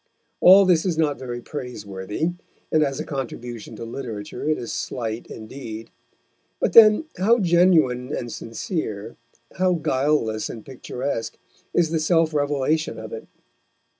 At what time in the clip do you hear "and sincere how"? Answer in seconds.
8.11-9.75